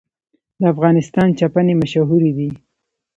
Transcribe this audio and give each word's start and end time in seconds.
د 0.59 0.61
افغانستان 0.73 1.27
چپنې 1.39 1.73
مشهورې 1.81 2.31
دي 2.37 2.49